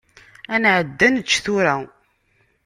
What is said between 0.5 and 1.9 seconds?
Ad nεeddi ad nečč tura.